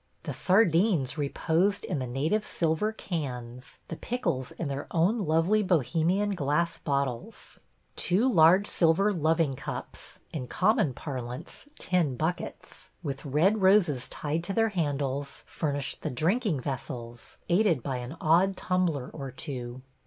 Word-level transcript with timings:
The 0.23 0.33
sardines 0.33 1.15
reposed 1.15 1.85
in 1.85 1.99
the 1.99 2.07
native 2.07 2.43
silver 2.43 2.91
cans, 2.91 3.77
the 3.87 3.95
pickles 3.95 4.49
in 4.51 4.67
their 4.67 4.87
own 4.89 5.19
lovely 5.19 5.61
Bohemian 5.61 6.31
glass 6.33 6.79
bottles; 6.79 7.59
two 7.95 8.27
large 8.27 8.65
silver 8.65 9.13
loving 9.13 9.55
cups 9.55 10.19
(in 10.33 10.47
common 10.47 10.95
parlance, 10.95 11.67
tin 11.77 12.15
buckets), 12.15 12.89
with 13.03 13.23
red 13.23 13.61
roses 13.61 14.07
tied 14.07 14.43
to 14.45 14.53
their 14.53 14.69
handles, 14.69 15.43
furnished 15.45 16.01
the 16.01 16.09
drinking 16.09 16.61
vessels, 16.61 17.37
aided 17.47 17.83
by 17.83 17.97
an 17.97 18.17
odd 18.19 18.57
tumbler 18.57 19.07
or 19.13 19.29
two. 19.29 19.83